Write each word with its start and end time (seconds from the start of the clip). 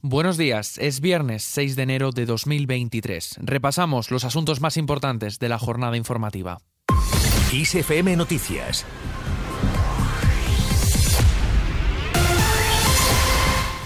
Buenos 0.00 0.36
días, 0.36 0.78
es 0.78 1.00
viernes 1.00 1.42
6 1.42 1.74
de 1.74 1.82
enero 1.82 2.12
de 2.12 2.24
2023. 2.24 3.40
Repasamos 3.42 4.12
los 4.12 4.22
asuntos 4.22 4.60
más 4.60 4.76
importantes 4.76 5.40
de 5.40 5.48
la 5.48 5.58
jornada 5.58 5.96
informativa. 5.96 6.58
ISFM 7.52 8.14
Noticias 8.16 8.86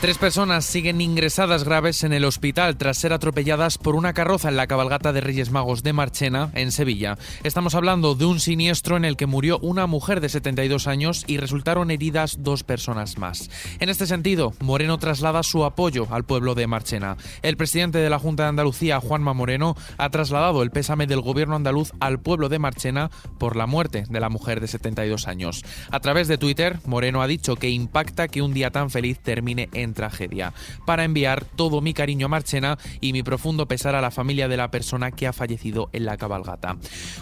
Tres 0.03 0.19
personas 0.19 0.65
siguen 0.65 1.01
ingresadas 1.01 1.63
graves 1.63 2.03
en 2.03 2.13
el 2.13 2.25
hospital 2.25 2.77
tras 2.77 2.99
ser 2.99 3.13
atropelladas 3.13 3.79
por 3.79 3.95
una 3.95 4.15
carroza 4.15 4.49
en 4.49 4.57
la 4.57 4.67
cabalgata 4.67 5.13
de 5.13 5.21
Reyes 5.21 5.53
Magos 5.53 5.85
de 5.85 5.93
Marchena, 5.93 6.51
en 6.55 6.73
Sevilla. 6.73 7.19
Estamos 7.45 7.77
hablando 7.77 8.17
de 8.17 8.25
un 8.25 8.41
siniestro 8.41 8.97
en 8.97 9.05
el 9.05 9.17
que 9.17 9.27
murió 9.27 9.61
una 9.61 9.87
mujer 9.87 10.21
de 10.21 10.29
72 10.29 10.89
años 10.89 11.23
y 11.29 11.37
resultaron 11.37 11.93
heridas 11.93 12.39
dos 12.41 12.65
personas 12.65 13.17
más. 13.17 13.49
En 13.79 13.91
este 13.91 14.09
sentido, 14.09 14.55
Moreno 14.59 14.99
traslada 14.99 15.45
su 15.45 15.65
apoyo 15.65 16.09
al 16.11 16.25
pueblo 16.25 16.57
de 16.57 16.67
Marchena. 16.67 17.17
El 17.43 17.57
presidente 17.57 17.99
de 17.99 18.11
la 18.11 18.19
Junta 18.19 18.43
de 18.43 18.49
Andalucía, 18.49 18.99
Juanma 18.99 19.35
Moreno, 19.35 19.77
ha 19.99 20.11
trasladado 20.11 20.65
el 20.65 20.73
pésame 20.73 21.07
del 21.07 21.21
gobierno 21.21 21.55
andaluz 21.55 21.93
al 22.01 22.19
pueblo 22.19 22.49
de 22.49 22.59
Marchena 22.59 23.13
por 23.39 23.55
la 23.55 23.69
muerte 23.69 24.03
de 24.11 24.19
la 24.19 24.31
mujer 24.31 24.61
de 24.61 24.67
72 24.67 25.29
años. 25.29 25.65
A 25.93 26.01
través 26.01 26.27
de 26.27 26.39
Twitter, 26.39 26.81
Moreno 26.87 27.23
ha 27.23 27.29
dicho 27.29 27.55
que 27.55 27.71
impacta 27.71 28.27
que 28.27 28.43
un 28.43 28.53
día 28.53 28.73
tan 28.73 28.91
feliz 28.91 29.21
termine 29.21 29.69
en 29.73 29.92
tragedia, 29.95 30.53
para 30.87 31.05
enviar 31.05 31.45
todo 31.45 31.81
mi 31.81 31.95
cariño 31.95 32.27
a 32.27 32.29
Marchena 32.31 32.79
y 33.01 33.13
mi 33.13 33.23
profundo 33.23 33.67
pesar 33.67 33.95
a 33.95 34.01
la 34.01 34.11
familia 34.11 34.49
de 34.49 34.57
la 34.57 34.71
persona 34.71 35.11
que 35.11 35.27
ha 35.27 35.33
fallecido 35.33 35.91
en 35.93 36.05
la 36.05 36.17
cabalgata. 36.17 36.77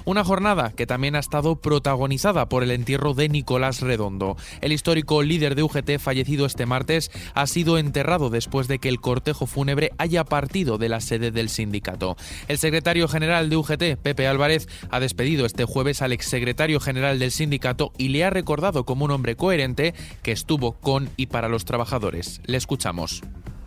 Una 0.05 0.24
jornada 0.24 0.73
que 0.73 0.87
también 0.87 1.16
ha 1.16 1.20
estado 1.20 1.56
protagonizada 1.56 2.48
por 2.48 2.62
el 2.62 2.70
entierro 2.70 3.14
de 3.14 3.28
Nicolás 3.28 3.80
Redondo. 3.80 4.37
El 4.61 4.73
histórico 4.73 5.23
líder 5.23 5.55
de 5.55 5.62
UGT 5.62 5.98
fallecido 5.98 6.47
este 6.47 6.66
martes 6.66 7.11
ha 7.34 7.47
sido 7.47 7.78
enterrado 7.78 8.30
después 8.30 8.69
de 8.69 8.78
que 8.78 8.89
el 8.89 9.00
cortejo 9.00 9.47
fúnebre 9.47 9.91
haya 9.98 10.25
partido 10.25 10.78
de 10.78 10.89
la 10.89 11.00
sede 11.00 11.30
del 11.30 11.48
sindicato. 11.48 12.16
El 12.48 12.59
secretario 12.59 13.08
general 13.08 13.50
de 13.50 13.56
UGT, 13.56 13.97
Pepe 14.02 14.27
Álvarez, 14.27 14.69
ha 14.91 15.00
despedido 15.00 15.47
este 15.47 15.64
jueves 15.64 16.02
al 16.02 16.12
exsecretario 16.12 16.80
general 16.80 17.19
del 17.19 17.30
sindicato 17.30 17.92
y 17.98 18.08
le 18.08 18.25
ha 18.25 18.30
recordado 18.30 18.84
como 18.84 19.05
un 19.05 19.11
hombre 19.11 19.36
coherente 19.36 19.95
que 20.23 20.33
estuvo 20.33 20.73
con 20.73 21.11
y 21.17 21.27
para 21.27 21.48
los 21.48 21.64
trabajadores 21.64 22.41
escuchamos. 22.61 23.22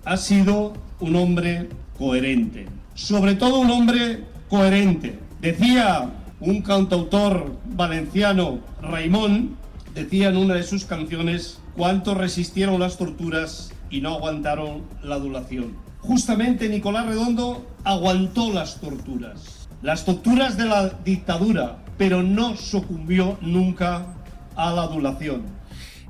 Ha 0.05 0.17
sido 0.17 0.73
un 0.99 1.15
hombre 1.15 1.69
coherente, 1.97 2.67
sobre 2.93 3.35
todo 3.35 3.59
un 3.59 3.71
hombre 3.71 4.23
coherente. 4.49 5.19
Decía 5.41 6.09
un 6.39 6.61
cantautor 6.61 7.57
valenciano, 7.65 8.59
Raimón, 8.81 9.55
decía 9.93 10.29
en 10.29 10.37
una 10.37 10.55
de 10.55 10.63
sus 10.63 10.85
canciones, 10.85 11.59
cuántos 11.75 12.17
resistieron 12.17 12.79
las 12.79 12.97
torturas 12.97 13.73
y 13.89 14.01
no 14.01 14.15
aguantaron 14.15 14.83
la 15.03 15.15
adulación. 15.15 15.75
Justamente 15.99 16.69
Nicolás 16.69 17.05
Redondo 17.05 17.65
aguantó 17.83 18.51
las 18.53 18.79
torturas, 18.79 19.69
las 19.81 20.05
torturas 20.05 20.57
de 20.57 20.65
la 20.65 20.89
dictadura, 20.89 21.77
pero 21.97 22.23
no 22.23 22.55
sucumbió 22.57 23.37
nunca 23.41 24.05
a 24.55 24.71
la 24.71 24.83
adulación. 24.83 25.43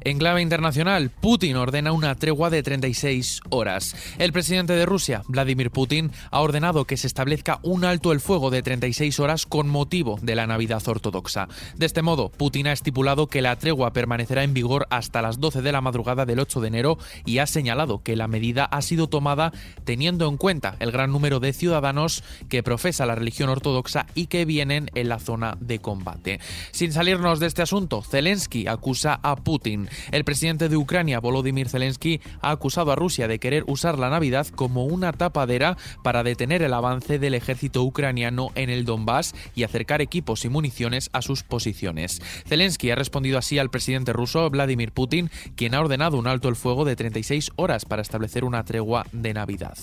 En 0.05 0.17
clave 0.17 0.41
internacional, 0.41 1.11
Putin 1.21 1.55
ordena 1.55 1.93
una 1.93 2.15
tregua 2.15 2.49
de 2.49 2.61
36 2.61 3.39
horas. 3.49 3.95
El 4.17 4.33
presidente 4.33 4.73
de 4.73 4.85
Rusia, 4.85 5.23
Vladimir 5.29 5.71
Putin, 5.71 6.11
ha 6.29 6.41
ordenado 6.41 6.83
que 6.83 6.97
se 6.97 7.07
establezca 7.07 7.59
un 7.63 7.85
alto 7.85 8.11
el 8.11 8.19
fuego 8.19 8.49
de 8.49 8.61
36 8.61 9.21
horas 9.21 9.45
con 9.45 9.69
motivo 9.69 10.19
de 10.21 10.35
la 10.35 10.45
Navidad 10.45 10.85
ortodoxa. 10.85 11.47
De 11.77 11.85
este 11.85 12.01
modo, 12.01 12.27
Putin 12.27 12.67
ha 12.67 12.73
estipulado 12.73 13.27
que 13.27 13.41
la 13.41 13.55
tregua 13.55 13.93
permanecerá 13.93 14.43
en 14.43 14.53
vigor 14.53 14.87
hasta 14.89 15.21
las 15.21 15.39
12 15.39 15.61
de 15.61 15.71
la 15.71 15.79
madrugada 15.79 16.25
del 16.25 16.41
8 16.41 16.59
de 16.59 16.67
enero 16.67 16.97
y 17.25 17.37
ha 17.37 17.47
señalado 17.47 18.03
que 18.03 18.17
la 18.17 18.27
medida 18.27 18.65
ha 18.65 18.81
sido 18.81 19.07
tomada 19.07 19.53
teniendo 19.85 20.27
en 20.27 20.35
cuenta 20.35 20.75
el 20.79 20.91
gran 20.91 21.13
número 21.13 21.39
de 21.39 21.53
ciudadanos 21.53 22.25
que 22.49 22.61
profesa 22.61 23.05
la 23.05 23.15
religión 23.15 23.47
ortodoxa 23.47 24.07
y 24.15 24.27
que 24.27 24.43
vienen 24.43 24.91
en 24.95 25.07
la 25.07 25.19
zona 25.19 25.55
de 25.61 25.79
combate. 25.79 26.41
Sin 26.71 26.91
salirnos 26.91 27.39
de 27.39 27.47
este 27.47 27.61
asunto, 27.61 28.01
Zelensky 28.01 28.67
acusa 28.67 29.21
a 29.23 29.37
Putin 29.37 29.87
el 30.11 30.23
presidente 30.23 30.69
de 30.69 30.77
Ucrania, 30.77 31.19
Volodymyr 31.19 31.69
Zelensky, 31.69 32.21
ha 32.41 32.51
acusado 32.51 32.91
a 32.91 32.95
Rusia 32.95 33.27
de 33.27 33.39
querer 33.39 33.63
usar 33.67 33.99
la 33.99 34.09
Navidad 34.09 34.47
como 34.47 34.85
una 34.85 35.13
tapadera 35.13 35.77
para 36.03 36.23
detener 36.23 36.61
el 36.61 36.73
avance 36.73 37.19
del 37.19 37.33
ejército 37.33 37.83
ucraniano 37.83 38.49
en 38.55 38.69
el 38.69 38.85
Donbass 38.85 39.33
y 39.55 39.63
acercar 39.63 40.01
equipos 40.01 40.45
y 40.45 40.49
municiones 40.49 41.09
a 41.13 41.21
sus 41.21 41.43
posiciones. 41.43 42.21
Zelensky 42.45 42.91
ha 42.91 42.95
respondido 42.95 43.37
así 43.37 43.59
al 43.59 43.69
presidente 43.69 44.13
ruso 44.13 44.49
Vladimir 44.49 44.91
Putin, 44.91 45.29
quien 45.55 45.75
ha 45.75 45.81
ordenado 45.81 46.17
un 46.17 46.27
alto 46.27 46.49
el 46.49 46.55
fuego 46.55 46.85
de 46.85 46.95
36 46.95 47.51
horas 47.55 47.85
para 47.85 48.01
establecer 48.01 48.43
una 48.45 48.63
tregua 48.63 49.05
de 49.11 49.33
Navidad. 49.33 49.77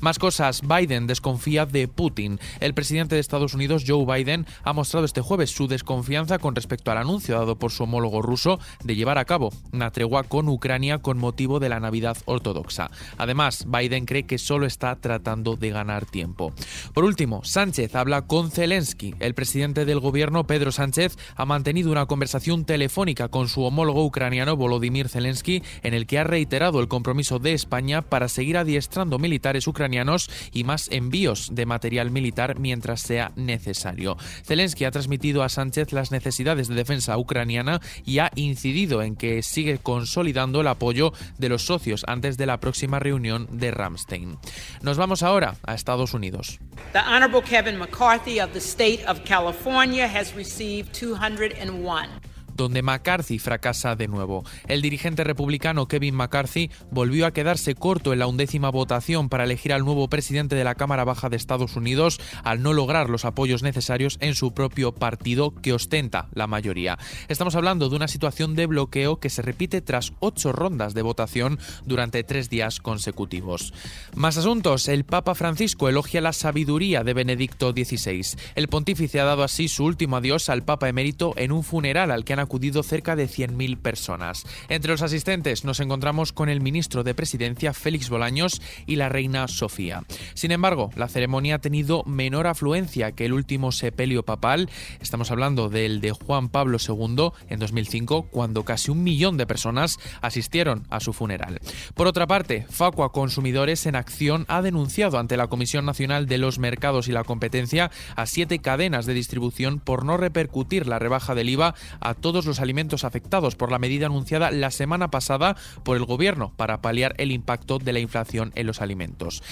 Más 0.00 0.18
cosas, 0.18 0.62
Biden 0.62 1.06
desconfía 1.06 1.66
de 1.66 1.88
Putin. 1.88 2.40
El 2.60 2.74
presidente 2.74 3.14
de 3.14 3.20
Estados 3.20 3.54
Unidos, 3.54 3.84
Joe 3.86 4.04
Biden, 4.04 4.46
ha 4.62 4.72
mostrado 4.72 5.06
este 5.06 5.20
jueves 5.20 5.50
su 5.50 5.68
desconfianza 5.68 6.38
con 6.38 6.54
respecto 6.54 6.90
al 6.90 6.98
anuncio 6.98 7.38
dado 7.38 7.56
por 7.56 7.72
su 7.72 7.84
homólogo 7.84 8.22
ruso 8.22 8.58
de 8.84 8.96
llevar 8.96 9.18
a 9.18 9.24
cabo 9.24 9.49
una 9.72 9.90
tregua 9.90 10.24
con 10.24 10.48
Ucrania 10.48 10.98
con 10.98 11.18
motivo 11.18 11.60
de 11.60 11.68
la 11.68 11.80
Navidad 11.80 12.16
ortodoxa. 12.24 12.90
Además, 13.18 13.66
Biden 13.68 14.06
cree 14.06 14.24
que 14.24 14.38
solo 14.38 14.66
está 14.66 14.96
tratando 14.96 15.56
de 15.56 15.70
ganar 15.70 16.06
tiempo. 16.06 16.52
Por 16.94 17.04
último, 17.04 17.42
Sánchez 17.44 17.94
habla 17.94 18.22
con 18.22 18.50
Zelensky. 18.50 19.14
El 19.20 19.34
presidente 19.34 19.84
del 19.84 20.00
gobierno, 20.00 20.46
Pedro 20.46 20.72
Sánchez, 20.72 21.16
ha 21.36 21.44
mantenido 21.44 21.90
una 21.90 22.06
conversación 22.06 22.64
telefónica 22.64 23.28
con 23.28 23.48
su 23.48 23.62
homólogo 23.62 24.04
ucraniano 24.04 24.56
Volodymyr 24.56 25.08
Zelensky 25.08 25.62
en 25.82 25.94
el 25.94 26.06
que 26.06 26.18
ha 26.18 26.24
reiterado 26.24 26.80
el 26.80 26.88
compromiso 26.88 27.38
de 27.38 27.52
España 27.52 28.02
para 28.02 28.28
seguir 28.28 28.56
adiestrando 28.56 29.18
militares 29.18 29.66
ucranianos 29.66 30.30
y 30.52 30.64
más 30.64 30.88
envíos 30.90 31.50
de 31.52 31.66
material 31.66 32.10
militar 32.10 32.58
mientras 32.58 33.00
sea 33.00 33.32
necesario. 33.36 34.16
Zelensky 34.44 34.84
ha 34.84 34.90
transmitido 34.90 35.42
a 35.42 35.48
Sánchez 35.48 35.92
las 35.92 36.10
necesidades 36.10 36.68
de 36.68 36.74
defensa 36.74 37.16
ucraniana 37.18 37.80
y 38.04 38.18
ha 38.18 38.30
incidido 38.34 39.02
en 39.02 39.16
que 39.16 39.38
sigue 39.42 39.78
consolidando 39.78 40.60
el 40.60 40.66
apoyo 40.66 41.12
de 41.38 41.48
los 41.48 41.66
socios 41.66 42.04
antes 42.06 42.36
de 42.36 42.46
la 42.46 42.60
próxima 42.60 42.98
reunión 42.98 43.48
de 43.50 43.70
Ramstein. 43.70 44.38
Nos 44.82 44.96
vamos 44.96 45.22
ahora 45.22 45.56
a 45.66 45.74
Estados 45.74 46.14
Unidos. 46.14 46.58
The 46.92 47.00
Honorable 47.00 47.42
Kevin 47.42 47.78
McCarthy 47.78 48.40
of 48.40 48.52
the 48.52 48.60
state 48.60 49.04
of 49.06 49.24
California 49.24 50.06
has 50.06 50.34
received 50.34 50.92
201 50.92 52.29
donde 52.60 52.82
McCarthy 52.82 53.38
fracasa 53.38 53.96
de 53.96 54.06
nuevo. 54.06 54.44
El 54.68 54.82
dirigente 54.82 55.24
republicano 55.24 55.88
Kevin 55.88 56.14
McCarthy 56.14 56.70
volvió 56.90 57.26
a 57.26 57.32
quedarse 57.32 57.74
corto 57.74 58.12
en 58.12 58.18
la 58.18 58.26
undécima 58.26 58.70
votación 58.70 59.28
para 59.28 59.44
elegir 59.44 59.72
al 59.72 59.84
nuevo 59.84 60.08
presidente 60.08 60.56
de 60.56 60.64
la 60.64 60.74
Cámara 60.74 61.04
Baja 61.04 61.28
de 61.28 61.36
Estados 61.36 61.76
Unidos 61.76 62.20
al 62.44 62.62
no 62.62 62.72
lograr 62.72 63.08
los 63.08 63.24
apoyos 63.24 63.62
necesarios 63.62 64.18
en 64.20 64.34
su 64.34 64.52
propio 64.52 64.92
partido 64.92 65.54
que 65.54 65.72
ostenta 65.72 66.28
la 66.32 66.46
mayoría. 66.46 66.98
Estamos 67.28 67.54
hablando 67.54 67.88
de 67.88 67.96
una 67.96 68.08
situación 68.08 68.54
de 68.54 68.66
bloqueo 68.66 69.20
que 69.20 69.30
se 69.30 69.42
repite 69.42 69.80
tras 69.80 70.12
ocho 70.20 70.52
rondas 70.52 70.92
de 70.92 71.02
votación 71.02 71.58
durante 71.84 72.24
tres 72.24 72.50
días 72.50 72.80
consecutivos. 72.80 73.72
Más 74.14 74.36
asuntos. 74.36 74.88
El 74.88 75.04
Papa 75.04 75.34
Francisco 75.34 75.88
elogia 75.88 76.20
la 76.20 76.34
sabiduría 76.34 77.04
de 77.04 77.14
Benedicto 77.14 77.72
XVI. 77.72 78.36
El 78.54 78.68
pontífice 78.68 79.18
ha 79.20 79.24
dado 79.24 79.44
así 79.44 79.68
su 79.68 79.84
último 79.84 80.16
adiós 80.16 80.50
al 80.50 80.62
Papa 80.62 80.88
emérito 80.88 81.32
en 81.36 81.52
un 81.52 81.64
funeral 81.64 82.10
al 82.10 82.24
que 82.24 82.34
han 82.34 82.40
acudido 82.50 82.82
cerca 82.82 83.14
de 83.14 83.28
100.000 83.28 83.78
personas. 83.78 84.44
Entre 84.68 84.90
los 84.90 85.02
asistentes 85.02 85.64
nos 85.64 85.78
encontramos 85.78 86.32
con 86.32 86.48
el 86.48 86.60
ministro 86.60 87.04
de 87.04 87.14
Presidencia 87.14 87.72
Félix 87.72 88.10
Bolaños 88.10 88.60
y 88.86 88.96
la 88.96 89.08
reina 89.08 89.46
Sofía. 89.46 90.02
Sin 90.34 90.50
embargo, 90.50 90.90
la 90.96 91.06
ceremonia 91.06 91.54
ha 91.54 91.58
tenido 91.60 92.02
menor 92.06 92.48
afluencia 92.48 93.12
que 93.12 93.26
el 93.26 93.34
último 93.34 93.70
sepelio 93.70 94.24
papal. 94.24 94.68
Estamos 95.00 95.30
hablando 95.30 95.68
del 95.68 96.00
de 96.00 96.10
Juan 96.10 96.48
Pablo 96.48 96.78
II 96.84 97.30
en 97.48 97.60
2005, 97.60 98.24
cuando 98.32 98.64
casi 98.64 98.90
un 98.90 99.04
millón 99.04 99.36
de 99.36 99.46
personas 99.46 100.00
asistieron 100.20 100.88
a 100.90 100.98
su 100.98 101.12
funeral. 101.12 101.60
Por 101.94 102.08
otra 102.08 102.26
parte, 102.26 102.66
Facua 102.68 103.12
Consumidores 103.12 103.86
en 103.86 103.94
Acción 103.94 104.44
ha 104.48 104.60
denunciado 104.60 105.20
ante 105.20 105.36
la 105.36 105.46
Comisión 105.46 105.86
Nacional 105.86 106.26
de 106.26 106.38
los 106.38 106.58
Mercados 106.58 107.06
y 107.06 107.12
la 107.12 107.22
Competencia 107.22 107.92
a 108.16 108.26
siete 108.26 108.58
cadenas 108.58 109.06
de 109.06 109.14
distribución 109.14 109.78
por 109.78 110.04
no 110.04 110.16
repercutir 110.16 110.88
la 110.88 110.98
rebaja 110.98 111.36
del 111.36 111.48
IVA 111.50 111.76
a 112.00 112.14
todos 112.14 112.39
los 112.46 112.60
alimentos 112.60 113.04
afectados 113.04 113.56
por 113.56 113.70
la 113.70 113.78
medida 113.78 114.06
anunciada 114.06 114.50
la 114.50 114.70
semana 114.70 115.10
pasada 115.10 115.56
por 115.84 115.96
el 115.96 116.04
Gobierno 116.04 116.52
para 116.56 116.80
paliar 116.82 117.14
el 117.18 117.32
impacto 117.32 117.78
de 117.78 117.92
la 117.92 118.00
inflación 118.00 118.52
en 118.54 118.66
los 118.66 118.80
alimentos. 118.80 119.42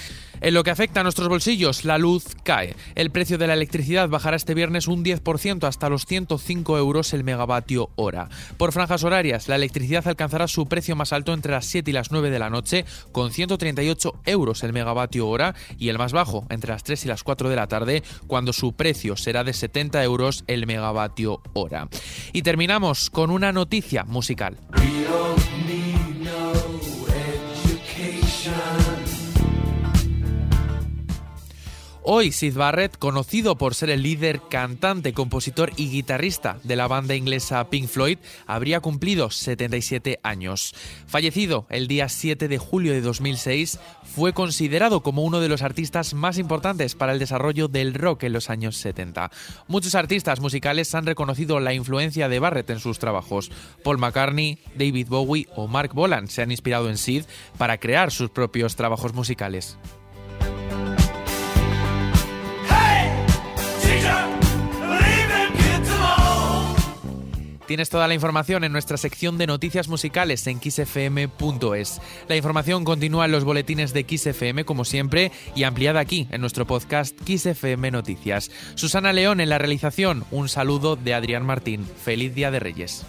En 0.41 0.53
lo 0.53 0.63
que 0.63 0.71
afecta 0.71 1.01
a 1.01 1.03
nuestros 1.03 1.27
bolsillos, 1.27 1.85
la 1.85 1.97
luz 1.97 2.25
cae. 2.43 2.75
El 2.95 3.11
precio 3.11 3.37
de 3.37 3.47
la 3.47 3.53
electricidad 3.53 4.09
bajará 4.09 4.37
este 4.37 4.53
viernes 4.53 4.87
un 4.87 5.03
10% 5.03 5.67
hasta 5.67 5.89
los 5.89 6.05
105 6.05 6.77
euros 6.77 7.13
el 7.13 7.23
megavatio 7.23 7.89
hora. 7.95 8.29
Por 8.57 8.71
franjas 8.71 9.03
horarias, 9.03 9.47
la 9.47 9.55
electricidad 9.55 10.07
alcanzará 10.07 10.47
su 10.47 10.67
precio 10.67 10.95
más 10.95 11.13
alto 11.13 11.33
entre 11.33 11.51
las 11.51 11.65
7 11.65 11.91
y 11.91 11.93
las 11.93 12.11
9 12.11 12.29
de 12.29 12.39
la 12.39 12.49
noche, 12.49 12.85
con 13.11 13.31
138 13.31 14.21
euros 14.25 14.63
el 14.63 14.73
megavatio 14.73 15.27
hora, 15.27 15.55
y 15.77 15.89
el 15.89 15.97
más 15.97 16.13
bajo 16.13 16.45
entre 16.49 16.71
las 16.71 16.83
3 16.83 17.05
y 17.05 17.07
las 17.07 17.23
4 17.23 17.49
de 17.49 17.55
la 17.55 17.67
tarde, 17.67 18.03
cuando 18.27 18.53
su 18.53 18.73
precio 18.73 19.15
será 19.17 19.43
de 19.43 19.53
70 19.53 20.03
euros 20.03 20.43
el 20.47 20.65
megavatio 20.65 21.41
hora. 21.53 21.89
Y 22.33 22.41
con 23.11 23.29
una 23.29 23.51
noticia 23.51 24.05
musical. 24.05 24.57
Hoy 32.11 32.31
Sid 32.31 32.55
Barrett, 32.55 32.97
conocido 32.97 33.59
por 33.59 33.75
ser 33.75 33.91
el 33.91 34.01
líder, 34.01 34.41
cantante, 34.49 35.13
compositor 35.13 35.71
y 35.75 35.91
guitarrista 35.91 36.57
de 36.63 36.75
la 36.75 36.87
banda 36.87 37.13
inglesa 37.13 37.69
Pink 37.69 37.87
Floyd, 37.87 38.17
habría 38.47 38.79
cumplido 38.79 39.29
77 39.29 40.19
años. 40.23 40.73
Fallecido 41.05 41.67
el 41.69 41.87
día 41.87 42.09
7 42.09 42.47
de 42.47 42.57
julio 42.57 42.93
de 42.93 43.01
2006, 43.01 43.79
fue 44.01 44.33
considerado 44.33 45.03
como 45.03 45.23
uno 45.23 45.39
de 45.39 45.49
los 45.49 45.61
artistas 45.61 46.15
más 46.15 46.39
importantes 46.39 46.95
para 46.95 47.13
el 47.13 47.19
desarrollo 47.19 47.67
del 47.67 47.93
rock 47.93 48.23
en 48.23 48.33
los 48.33 48.49
años 48.49 48.77
70. 48.77 49.29
Muchos 49.67 49.93
artistas 49.93 50.39
musicales 50.39 50.95
han 50.95 51.05
reconocido 51.05 51.59
la 51.59 51.75
influencia 51.75 52.27
de 52.27 52.39
Barrett 52.39 52.71
en 52.71 52.79
sus 52.79 52.97
trabajos. 52.97 53.51
Paul 53.83 53.99
McCartney, 53.99 54.57
David 54.73 55.09
Bowie 55.09 55.47
o 55.55 55.67
Mark 55.67 55.93
Bolan 55.93 56.27
se 56.27 56.41
han 56.41 56.49
inspirado 56.49 56.89
en 56.89 56.97
Sid 56.97 57.25
para 57.59 57.77
crear 57.77 58.09
sus 58.09 58.31
propios 58.31 58.75
trabajos 58.75 59.13
musicales. 59.13 59.77
Tienes 67.69 67.91
toda 67.91 68.07
la 68.07 68.15
información 68.15 68.63
en 68.63 68.71
nuestra 68.71 68.97
sección 68.97 69.37
de 69.37 69.45
noticias 69.45 69.89
musicales 69.89 70.47
en 70.47 70.59
xfm.es. 70.59 72.01
La 72.27 72.35
información 72.35 72.83
continúa 72.83 73.25
en 73.25 73.31
los 73.31 73.43
boletines 73.43 73.93
de 73.93 74.07
XFM 74.09 74.65
como 74.65 74.85
siempre 74.85 75.31
y 75.53 75.65
ampliada 75.65 75.99
aquí 75.99 76.27
en 76.31 76.41
nuestro 76.41 76.65
podcast 76.65 77.15
XFM 77.27 77.91
Noticias. 77.91 78.49
Susana 78.73 79.13
León 79.13 79.39
en 79.39 79.49
la 79.49 79.59
realización, 79.59 80.25
un 80.31 80.49
saludo 80.49 80.95
de 80.95 81.13
Adrián 81.13 81.45
Martín. 81.45 81.85
Feliz 81.85 82.33
Día 82.33 82.49
de 82.49 82.59
Reyes. 82.59 83.05